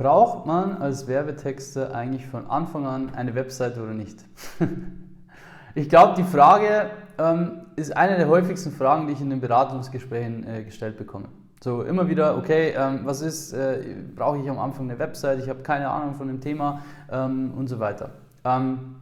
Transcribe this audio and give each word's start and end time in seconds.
Braucht 0.00 0.46
man 0.46 0.78
als 0.78 1.08
Werbetexter 1.08 1.94
eigentlich 1.94 2.26
von 2.26 2.46
Anfang 2.46 2.86
an 2.86 3.10
eine 3.14 3.34
Webseite 3.34 3.82
oder 3.82 3.92
nicht? 3.92 4.24
ich 5.74 5.90
glaube, 5.90 6.14
die 6.16 6.24
Frage 6.24 6.88
ähm, 7.18 7.66
ist 7.76 7.94
eine 7.94 8.16
der 8.16 8.26
häufigsten 8.26 8.72
Fragen, 8.72 9.08
die 9.08 9.12
ich 9.12 9.20
in 9.20 9.28
den 9.28 9.42
Beratungsgesprächen 9.42 10.46
äh, 10.48 10.64
gestellt 10.64 10.96
bekomme. 10.96 11.26
So 11.62 11.82
immer 11.82 12.08
wieder, 12.08 12.38
okay, 12.38 12.72
ähm, 12.74 13.00
was 13.04 13.20
ist, 13.20 13.52
äh, 13.52 13.94
brauche 14.16 14.38
ich 14.38 14.48
am 14.48 14.58
Anfang 14.58 14.88
eine 14.88 14.98
Webseite, 14.98 15.42
ich 15.42 15.50
habe 15.50 15.60
keine 15.60 15.90
Ahnung 15.90 16.14
von 16.14 16.28
dem 16.28 16.40
Thema 16.40 16.80
ähm, 17.12 17.52
und 17.54 17.68
so 17.68 17.78
weiter. 17.78 18.12
Ähm, 18.46 18.96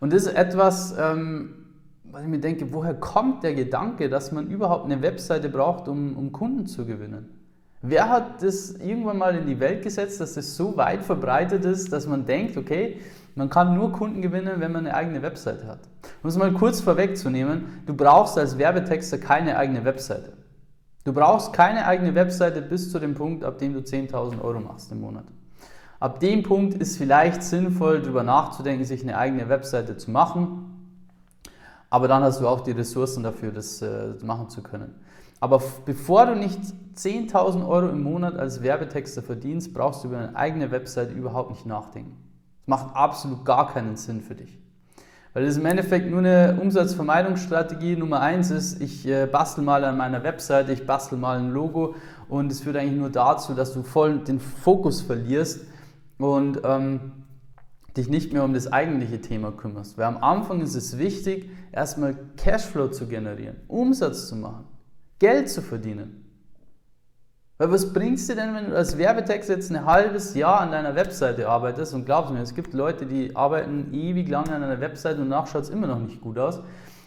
und 0.00 0.14
das 0.14 0.22
ist 0.22 0.34
etwas, 0.34 0.96
ähm, 0.98 1.66
was 2.04 2.22
ich 2.22 2.28
mir 2.28 2.40
denke, 2.40 2.72
woher 2.72 2.94
kommt 2.94 3.42
der 3.42 3.52
Gedanke, 3.52 4.08
dass 4.08 4.32
man 4.32 4.46
überhaupt 4.46 4.86
eine 4.86 5.02
Webseite 5.02 5.50
braucht, 5.50 5.86
um, 5.86 6.16
um 6.16 6.32
Kunden 6.32 6.66
zu 6.66 6.86
gewinnen? 6.86 7.37
Wer 7.80 8.08
hat 8.08 8.42
das 8.42 8.72
irgendwann 8.72 9.18
mal 9.18 9.36
in 9.36 9.46
die 9.46 9.60
Welt 9.60 9.82
gesetzt, 9.82 10.20
dass 10.20 10.34
das 10.34 10.56
so 10.56 10.76
weit 10.76 11.04
verbreitet 11.04 11.64
ist, 11.64 11.92
dass 11.92 12.06
man 12.06 12.26
denkt, 12.26 12.56
okay, 12.56 13.00
man 13.36 13.50
kann 13.50 13.74
nur 13.76 13.92
Kunden 13.92 14.20
gewinnen, 14.20 14.54
wenn 14.58 14.72
man 14.72 14.86
eine 14.86 14.94
eigene 14.94 15.22
Webseite 15.22 15.66
hat. 15.68 15.80
Um 16.22 16.28
es 16.28 16.36
mal 16.36 16.52
kurz 16.52 16.80
vorwegzunehmen, 16.80 17.82
du 17.86 17.94
brauchst 17.94 18.36
als 18.36 18.58
Werbetexter 18.58 19.18
keine 19.18 19.56
eigene 19.56 19.84
Webseite. 19.84 20.32
Du 21.04 21.12
brauchst 21.12 21.52
keine 21.52 21.86
eigene 21.86 22.14
Webseite 22.16 22.60
bis 22.60 22.90
zu 22.90 22.98
dem 22.98 23.14
Punkt, 23.14 23.44
ab 23.44 23.58
dem 23.58 23.74
du 23.74 23.80
10.000 23.80 24.42
Euro 24.42 24.58
machst 24.58 24.90
im 24.90 25.00
Monat. 25.00 25.24
Ab 26.00 26.20
dem 26.20 26.42
Punkt 26.42 26.74
ist 26.74 26.96
vielleicht 26.96 27.42
sinnvoll, 27.42 28.02
darüber 28.02 28.24
nachzudenken, 28.24 28.84
sich 28.84 29.02
eine 29.02 29.16
eigene 29.16 29.48
Webseite 29.48 29.96
zu 29.96 30.10
machen. 30.10 30.92
Aber 31.90 32.08
dann 32.08 32.22
hast 32.22 32.40
du 32.40 32.48
auch 32.48 32.60
die 32.60 32.72
Ressourcen 32.72 33.22
dafür, 33.22 33.52
das 33.52 33.82
äh, 33.82 34.14
machen 34.22 34.50
zu 34.50 34.62
können. 34.62 34.94
Aber 35.40 35.62
bevor 35.84 36.26
du 36.26 36.34
nicht 36.34 36.60
10.000 36.96 37.66
Euro 37.66 37.88
im 37.88 38.02
Monat 38.02 38.36
als 38.36 38.62
Werbetexter 38.62 39.22
verdienst, 39.22 39.72
brauchst 39.72 40.02
du 40.02 40.08
über 40.08 40.18
eine 40.18 40.36
eigene 40.36 40.70
Webseite 40.70 41.12
überhaupt 41.12 41.50
nicht 41.50 41.64
nachdenken. 41.64 42.16
Das 42.66 42.80
macht 42.80 42.96
absolut 42.96 43.44
gar 43.44 43.72
keinen 43.72 43.96
Sinn 43.96 44.20
für 44.20 44.34
dich. 44.34 44.58
Weil 45.34 45.44
es 45.44 45.56
im 45.56 45.66
Endeffekt 45.66 46.10
nur 46.10 46.18
eine 46.18 46.58
Umsatzvermeidungsstrategie 46.60 47.96
Nummer 47.96 48.20
eins 48.20 48.50
ist, 48.50 48.80
ich 48.82 49.06
äh, 49.06 49.26
bastel 49.26 49.62
mal 49.62 49.84
an 49.84 49.96
meiner 49.96 50.24
Webseite, 50.24 50.72
ich 50.72 50.86
bastel 50.86 51.18
mal 51.18 51.38
ein 51.38 51.50
Logo 51.50 51.94
und 52.28 52.50
es 52.50 52.60
führt 52.60 52.76
eigentlich 52.76 52.98
nur 52.98 53.10
dazu, 53.10 53.54
dass 53.54 53.72
du 53.72 53.82
voll 53.82 54.18
den 54.18 54.40
Fokus 54.40 55.02
verlierst 55.02 55.64
und 56.18 56.62
ähm, 56.64 57.12
dich 57.96 58.08
nicht 58.08 58.32
mehr 58.32 58.42
um 58.42 58.54
das 58.54 58.72
eigentliche 58.72 59.20
Thema 59.20 59.52
kümmerst. 59.52 59.96
Weil 59.98 60.06
am 60.06 60.16
Anfang 60.16 60.60
ist 60.60 60.74
es 60.74 60.98
wichtig, 60.98 61.48
erstmal 61.70 62.16
Cashflow 62.36 62.88
zu 62.88 63.06
generieren, 63.06 63.56
Umsatz 63.68 64.28
zu 64.28 64.34
machen. 64.34 64.64
Geld 65.18 65.48
zu 65.48 65.62
verdienen. 65.62 66.24
Weil 67.58 67.72
was 67.72 67.92
bringst 67.92 68.28
du 68.28 68.36
denn, 68.36 68.54
wenn 68.54 68.70
du 68.70 68.76
als 68.76 68.98
Werbetext 68.98 69.48
jetzt 69.48 69.70
ein 69.70 69.84
halbes 69.84 70.34
Jahr 70.34 70.60
an 70.60 70.70
deiner 70.70 70.94
Webseite 70.94 71.48
arbeitest 71.48 71.92
und 71.92 72.04
glaubst 72.04 72.32
mir, 72.32 72.40
es 72.40 72.54
gibt 72.54 72.72
Leute, 72.72 73.04
die 73.04 73.34
arbeiten 73.34 73.92
ewig 73.92 74.28
lange 74.28 74.52
an 74.52 74.62
einer 74.62 74.80
Webseite 74.80 75.20
und 75.20 75.30
danach 75.30 75.48
schaut 75.48 75.64
es 75.64 75.70
immer 75.70 75.88
noch 75.88 75.98
nicht 75.98 76.20
gut 76.20 76.38
aus 76.38 76.60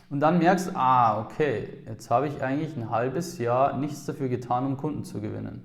und 0.09 0.19
dann 0.19 0.39
merkst, 0.39 0.67
du, 0.67 0.71
ah, 0.75 1.21
okay, 1.21 1.83
jetzt 1.87 2.09
habe 2.09 2.27
ich 2.27 2.43
eigentlich 2.43 2.75
ein 2.75 2.89
halbes 2.89 3.37
Jahr 3.37 3.77
nichts 3.77 4.05
dafür 4.05 4.27
getan, 4.27 4.65
um 4.65 4.75
Kunden 4.75 5.05
zu 5.05 5.21
gewinnen. 5.21 5.61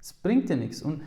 Es 0.00 0.12
bringt 0.12 0.48
dir 0.48 0.56
nichts. 0.56 0.82
Und 0.82 1.02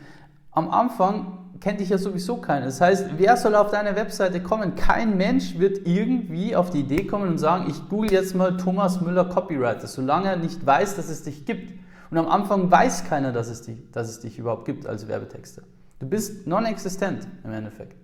am 0.50 0.70
Anfang 0.70 1.45
kennt 1.66 1.80
dich 1.80 1.88
ja 1.88 1.98
sowieso 1.98 2.36
keiner. 2.36 2.66
Das 2.66 2.80
heißt, 2.80 3.06
wer 3.16 3.36
soll 3.36 3.56
auf 3.56 3.72
deine 3.72 3.96
Webseite 3.96 4.40
kommen? 4.40 4.76
Kein 4.76 5.16
Mensch 5.16 5.58
wird 5.58 5.84
irgendwie 5.84 6.54
auf 6.54 6.70
die 6.70 6.78
Idee 6.78 7.08
kommen 7.08 7.28
und 7.28 7.38
sagen, 7.38 7.64
ich 7.68 7.88
google 7.88 8.12
jetzt 8.12 8.36
mal 8.36 8.56
Thomas 8.56 9.00
Müller 9.00 9.24
Copywriter, 9.24 9.88
solange 9.88 10.28
er 10.28 10.36
nicht 10.36 10.64
weiß, 10.64 10.94
dass 10.94 11.08
es 11.08 11.24
dich 11.24 11.44
gibt. 11.44 11.72
Und 12.12 12.18
am 12.18 12.28
Anfang 12.28 12.70
weiß 12.70 13.06
keiner, 13.06 13.32
dass 13.32 13.48
es 13.48 13.62
dich, 13.62 13.78
dass 13.90 14.08
es 14.08 14.20
dich 14.20 14.38
überhaupt 14.38 14.64
gibt 14.64 14.86
als 14.86 15.08
Werbetexter. 15.08 15.62
Du 15.98 16.08
bist 16.08 16.46
non-existent 16.46 17.26
im 17.42 17.50
Endeffekt. 17.50 17.96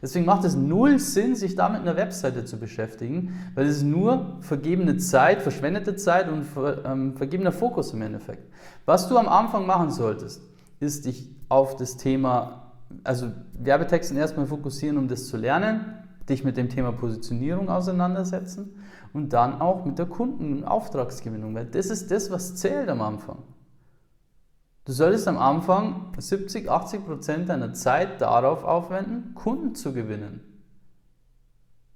Deswegen 0.00 0.24
macht 0.24 0.44
es 0.44 0.56
null 0.56 0.98
Sinn, 0.98 1.36
sich 1.36 1.54
da 1.56 1.68
mit 1.68 1.82
einer 1.82 1.96
Webseite 1.96 2.46
zu 2.46 2.58
beschäftigen, 2.58 3.34
weil 3.54 3.66
es 3.66 3.82
nur 3.82 4.38
vergebene 4.40 4.96
Zeit, 4.96 5.42
verschwendete 5.42 5.94
Zeit 5.94 6.30
und 6.30 6.44
ver, 6.44 6.86
ähm, 6.86 7.18
vergebener 7.18 7.52
Fokus 7.52 7.92
im 7.92 8.00
Endeffekt. 8.00 8.50
Was 8.86 9.10
du 9.10 9.18
am 9.18 9.28
Anfang 9.28 9.66
machen 9.66 9.90
solltest, 9.90 10.40
ist 10.78 11.04
dich 11.04 11.28
auf 11.50 11.76
das 11.76 11.98
Thema 11.98 12.69
also 13.04 13.32
Werbetexten 13.58 14.16
erstmal 14.16 14.46
fokussieren, 14.46 14.98
um 14.98 15.08
das 15.08 15.28
zu 15.28 15.36
lernen, 15.36 16.00
dich 16.28 16.44
mit 16.44 16.56
dem 16.56 16.68
Thema 16.68 16.92
Positionierung 16.92 17.68
auseinandersetzen 17.68 18.76
und 19.12 19.32
dann 19.32 19.60
auch 19.60 19.84
mit 19.84 19.98
der 19.98 20.06
Kunden- 20.06 20.52
und 20.52 20.64
Auftragsgewinnung, 20.64 21.54
weil 21.54 21.66
das 21.66 21.86
ist 21.86 22.10
das, 22.10 22.30
was 22.30 22.56
zählt 22.56 22.88
am 22.88 23.00
Anfang. 23.00 23.42
Du 24.84 24.92
solltest 24.92 25.28
am 25.28 25.38
Anfang 25.38 26.12
70, 26.16 26.68
80 26.70 27.04
Prozent 27.04 27.48
deiner 27.48 27.74
Zeit 27.74 28.20
darauf 28.20 28.64
aufwenden, 28.64 29.34
Kunden 29.34 29.74
zu 29.74 29.92
gewinnen. 29.92 30.40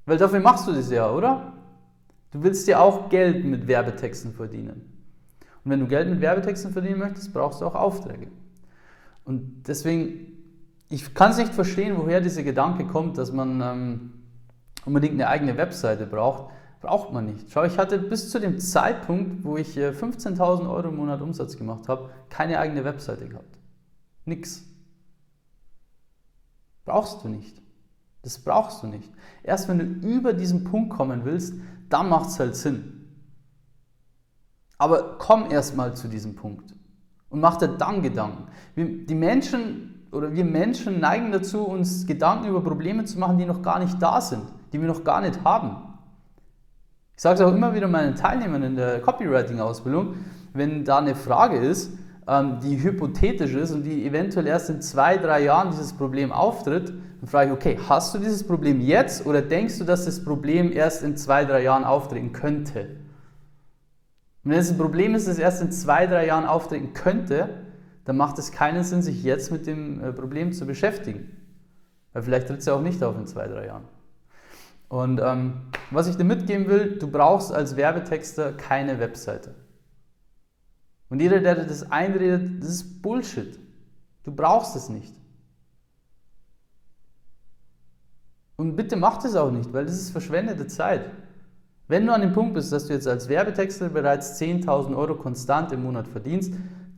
Weil 0.06 0.18
dafür 0.18 0.40
machst 0.40 0.68
du 0.68 0.72
das 0.72 0.90
ja, 0.90 1.10
oder? 1.10 1.54
Du 2.30 2.42
willst 2.42 2.68
ja 2.68 2.80
auch 2.80 3.08
Geld 3.08 3.44
mit 3.44 3.66
Werbetexten 3.66 4.34
verdienen. 4.34 4.92
Und 5.64 5.70
wenn 5.70 5.80
du 5.80 5.86
Geld 5.86 6.10
mit 6.10 6.20
Werbetexten 6.20 6.72
verdienen 6.72 6.98
möchtest, 6.98 7.32
brauchst 7.32 7.60
du 7.60 7.66
auch 7.66 7.74
Aufträge. 7.74 8.28
Und 9.24 9.66
deswegen 9.66 10.33
ich 10.88 11.14
kann 11.14 11.30
es 11.30 11.38
nicht 11.38 11.54
verstehen, 11.54 11.96
woher 11.96 12.20
dieser 12.20 12.42
Gedanke 12.42 12.86
kommt, 12.86 13.18
dass 13.18 13.32
man 13.32 13.60
ähm, 13.60 14.12
unbedingt 14.84 15.14
eine 15.14 15.28
eigene 15.28 15.56
Webseite 15.56 16.06
braucht. 16.06 16.52
Braucht 16.80 17.12
man 17.12 17.24
nicht. 17.24 17.50
Schau, 17.50 17.64
ich 17.64 17.78
hatte 17.78 17.98
bis 17.98 18.30
zu 18.30 18.38
dem 18.38 18.60
Zeitpunkt, 18.60 19.42
wo 19.42 19.56
ich 19.56 19.76
äh, 19.76 19.90
15.000 19.90 20.68
Euro 20.68 20.88
im 20.88 20.96
Monat 20.96 21.22
Umsatz 21.22 21.56
gemacht 21.56 21.88
habe, 21.88 22.10
keine 22.28 22.58
eigene 22.58 22.84
Webseite 22.84 23.26
gehabt. 23.26 23.58
Nix. 24.26 24.64
Brauchst 26.84 27.24
du 27.24 27.28
nicht. 27.28 27.62
Das 28.20 28.38
brauchst 28.38 28.82
du 28.82 28.86
nicht. 28.86 29.10
Erst 29.42 29.68
wenn 29.68 29.78
du 29.78 29.84
über 30.06 30.32
diesen 30.34 30.64
Punkt 30.64 30.90
kommen 30.90 31.24
willst, 31.24 31.54
dann 31.88 32.08
macht 32.08 32.28
es 32.28 32.38
halt 32.38 32.56
Sinn. 32.56 33.08
Aber 34.76 35.16
komm 35.18 35.50
erst 35.50 35.76
mal 35.76 35.94
zu 35.94 36.08
diesem 36.08 36.34
Punkt 36.34 36.74
und 37.30 37.40
mach 37.40 37.56
dir 37.56 37.68
dann 37.68 38.02
Gedanken. 38.02 38.48
Die 38.76 39.14
Menschen 39.14 40.03
oder 40.14 40.32
wir 40.32 40.44
Menschen 40.44 41.00
neigen 41.00 41.32
dazu, 41.32 41.64
uns 41.64 42.06
Gedanken 42.06 42.48
über 42.48 42.62
Probleme 42.62 43.04
zu 43.04 43.18
machen, 43.18 43.36
die 43.36 43.44
noch 43.44 43.62
gar 43.62 43.78
nicht 43.78 44.00
da 44.00 44.20
sind, 44.20 44.42
die 44.72 44.80
wir 44.80 44.88
noch 44.88 45.04
gar 45.04 45.20
nicht 45.20 45.42
haben. 45.44 45.76
Ich 47.16 47.22
sage 47.22 47.34
es 47.34 47.40
auch 47.40 47.54
immer 47.54 47.74
wieder 47.74 47.88
meinen 47.88 48.14
Teilnehmern 48.14 48.62
in 48.62 48.76
der 48.76 49.00
Copywriting-Ausbildung, 49.00 50.14
wenn 50.52 50.84
da 50.84 50.98
eine 50.98 51.14
Frage 51.14 51.58
ist, 51.58 51.92
ähm, 52.26 52.58
die 52.62 52.82
hypothetisch 52.82 53.54
ist 53.54 53.72
und 53.72 53.82
die 53.82 54.06
eventuell 54.06 54.46
erst 54.46 54.70
in 54.70 54.80
zwei, 54.80 55.16
drei 55.18 55.42
Jahren 55.42 55.70
dieses 55.70 55.92
Problem 55.92 56.32
auftritt, 56.32 56.92
dann 57.20 57.28
frage 57.28 57.50
ich, 57.50 57.56
okay, 57.56 57.78
hast 57.88 58.14
du 58.14 58.18
dieses 58.18 58.46
Problem 58.46 58.80
jetzt 58.80 59.26
oder 59.26 59.42
denkst 59.42 59.78
du, 59.78 59.84
dass 59.84 60.04
das 60.04 60.24
Problem 60.24 60.72
erst 60.72 61.02
in 61.02 61.16
zwei, 61.16 61.44
drei 61.44 61.62
Jahren 61.62 61.84
auftreten 61.84 62.32
könnte? 62.32 62.96
Und 64.44 64.50
wenn 64.50 64.58
es 64.58 64.70
ein 64.70 64.78
Problem 64.78 65.14
ist, 65.14 65.26
das 65.26 65.38
erst 65.38 65.62
in 65.62 65.72
zwei, 65.72 66.06
drei 66.06 66.26
Jahren 66.26 66.46
auftreten 66.46 66.92
könnte, 66.92 67.48
dann 68.04 68.16
macht 68.16 68.38
es 68.38 68.52
keinen 68.52 68.84
Sinn, 68.84 69.02
sich 69.02 69.22
jetzt 69.22 69.50
mit 69.50 69.66
dem 69.66 70.02
äh, 70.02 70.12
Problem 70.12 70.52
zu 70.52 70.66
beschäftigen. 70.66 71.30
Weil 72.12 72.22
vielleicht 72.22 72.48
tritt 72.48 72.60
es 72.60 72.66
ja 72.66 72.74
auch 72.74 72.82
nicht 72.82 73.02
auf 73.02 73.16
in 73.16 73.26
zwei, 73.26 73.46
drei 73.46 73.66
Jahren. 73.66 73.84
Und 74.88 75.20
ähm, 75.22 75.62
was 75.90 76.06
ich 76.06 76.16
dir 76.16 76.24
mitgeben 76.24 76.68
will, 76.68 76.98
du 76.98 77.10
brauchst 77.10 77.52
als 77.52 77.76
Werbetexter 77.76 78.52
keine 78.52 79.00
Webseite. 79.00 79.54
Und 81.08 81.20
jeder, 81.20 81.40
der 81.40 81.56
dir 81.56 81.66
das 81.66 81.90
einredet, 81.90 82.62
das 82.62 82.70
ist 82.70 83.02
Bullshit. 83.02 83.58
Du 84.24 84.32
brauchst 84.32 84.76
es 84.76 84.88
nicht. 84.88 85.14
Und 88.56 88.76
bitte 88.76 88.96
mach 88.96 89.22
das 89.22 89.34
auch 89.34 89.50
nicht, 89.50 89.72
weil 89.72 89.84
das 89.84 89.96
ist 89.96 90.10
verschwendete 90.10 90.66
Zeit. 90.66 91.10
Wenn 91.88 92.06
du 92.06 92.14
an 92.14 92.20
dem 92.20 92.32
Punkt 92.32 92.54
bist, 92.54 92.72
dass 92.72 92.86
du 92.86 92.94
jetzt 92.94 93.06
als 93.06 93.28
Werbetexter 93.28 93.88
bereits 93.88 94.40
10.000 94.40 94.96
Euro 94.96 95.16
konstant 95.16 95.72
im 95.72 95.82
Monat 95.82 96.08
verdienst, 96.08 96.54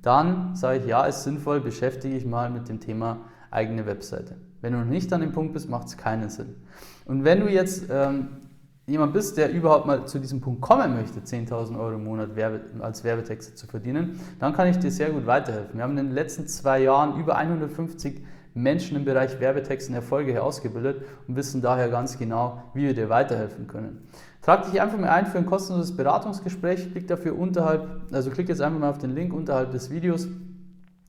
dann 0.06 0.54
sage 0.54 0.78
ich, 0.78 0.86
ja, 0.86 1.04
ist 1.04 1.24
sinnvoll, 1.24 1.60
beschäftige 1.60 2.16
ich 2.16 2.24
mal 2.24 2.50
mit 2.50 2.68
dem 2.68 2.80
Thema 2.80 3.18
eigene 3.50 3.86
Webseite. 3.86 4.36
Wenn 4.60 4.72
du 4.72 4.78
noch 4.78 4.86
nicht 4.86 5.12
an 5.12 5.20
dem 5.20 5.32
Punkt 5.32 5.52
bist, 5.52 5.68
macht 5.68 5.88
es 5.88 5.96
keinen 5.96 6.30
Sinn. 6.30 6.56
Und 7.04 7.24
wenn 7.24 7.40
du 7.40 7.48
jetzt 7.48 7.86
ähm, 7.90 8.28
jemand 8.86 9.12
bist, 9.12 9.36
der 9.36 9.50
überhaupt 9.50 9.86
mal 9.86 10.06
zu 10.06 10.18
diesem 10.18 10.40
Punkt 10.40 10.60
kommen 10.60 10.94
möchte, 10.94 11.20
10.000 11.20 11.78
Euro 11.78 11.94
im 11.94 12.04
Monat 12.04 12.36
Werbe, 12.36 12.60
als 12.80 13.04
Werbetexte 13.04 13.54
zu 13.54 13.66
verdienen, 13.66 14.20
dann 14.38 14.52
kann 14.52 14.68
ich 14.68 14.78
dir 14.78 14.90
sehr 14.90 15.10
gut 15.10 15.26
weiterhelfen. 15.26 15.76
Wir 15.76 15.82
haben 15.82 15.98
in 15.98 16.06
den 16.06 16.14
letzten 16.14 16.46
zwei 16.46 16.82
Jahren 16.82 17.18
über 17.20 17.36
150 17.36 18.24
Menschen 18.54 18.96
im 18.96 19.04
Bereich 19.04 19.38
Werbetexten 19.38 19.94
Erfolge 19.94 20.32
herausgebildet 20.32 21.04
und 21.28 21.36
wissen 21.36 21.60
daher 21.60 21.88
ganz 21.88 22.18
genau, 22.18 22.62
wie 22.74 22.84
wir 22.84 22.94
dir 22.94 23.08
weiterhelfen 23.08 23.66
können. 23.66 24.08
Trag 24.46 24.70
dich 24.70 24.80
einfach 24.80 24.96
mal 24.96 25.08
ein 25.08 25.26
für 25.26 25.38
ein 25.38 25.46
kostenloses 25.46 25.96
Beratungsgespräch. 25.96 26.92
Klick 26.92 27.08
dafür 27.08 27.36
unterhalb, 27.36 28.02
also 28.12 28.30
klick 28.30 28.48
jetzt 28.48 28.60
einfach 28.60 28.78
mal 28.78 28.90
auf 28.90 28.98
den 28.98 29.12
Link 29.12 29.34
unterhalb 29.34 29.72
des 29.72 29.90
Videos 29.90 30.28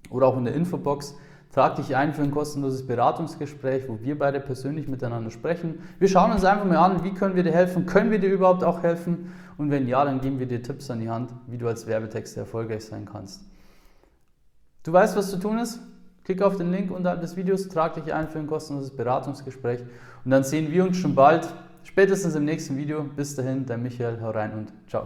oder 0.09 0.25
auch 0.25 0.37
in 0.37 0.45
der 0.45 0.55
Infobox. 0.55 1.13
Trag 1.53 1.75
dich 1.75 1.95
ein 1.95 2.15
für 2.15 2.23
ein 2.23 2.31
kostenloses 2.31 2.87
Beratungsgespräch, 2.87 3.87
wo 3.87 3.99
wir 4.01 4.17
beide 4.17 4.39
persönlich 4.39 4.87
miteinander 4.87 5.29
sprechen. 5.29 5.83
Wir 5.99 6.07
schauen 6.07 6.31
uns 6.31 6.45
einfach 6.45 6.65
mal 6.65 6.77
an, 6.77 7.03
wie 7.03 7.13
können 7.13 7.35
wir 7.35 7.43
dir 7.43 7.51
helfen, 7.51 7.85
können 7.85 8.09
wir 8.09 8.17
dir 8.17 8.31
überhaupt 8.31 8.63
auch 8.63 8.81
helfen 8.81 9.31
und 9.59 9.69
wenn 9.69 9.87
ja, 9.87 10.03
dann 10.03 10.19
geben 10.19 10.39
wir 10.39 10.47
dir 10.47 10.63
Tipps 10.63 10.89
an 10.89 10.99
die 10.99 11.11
Hand, 11.11 11.29
wie 11.45 11.59
du 11.59 11.67
als 11.67 11.85
Werbetexter 11.85 12.41
erfolgreich 12.41 12.85
sein 12.85 13.05
kannst. 13.05 13.43
Du 14.81 14.91
weißt, 14.91 15.15
was 15.15 15.29
zu 15.29 15.37
tun 15.37 15.59
ist? 15.59 15.79
Klick 16.23 16.41
auf 16.41 16.57
den 16.57 16.71
Link 16.71 16.89
unterhalb 16.89 17.21
des 17.21 17.37
Videos, 17.37 17.67
trag 17.67 17.93
dich 17.93 18.11
ein 18.11 18.29
für 18.29 18.39
ein 18.39 18.47
kostenloses 18.47 18.95
Beratungsgespräch 18.95 19.81
und 20.25 20.31
dann 20.31 20.43
sehen 20.43 20.71
wir 20.71 20.83
uns 20.85 20.97
schon 20.97 21.13
bald, 21.13 21.47
spätestens 21.87 22.35
im 22.35 22.45
nächsten 22.45 22.77
Video. 22.77 23.03
Bis 23.03 23.35
dahin, 23.35 23.65
der 23.65 23.77
Michael, 23.77 24.19
hau 24.21 24.31
rein 24.31 24.51
und 24.53 24.73
ciao. 24.87 25.05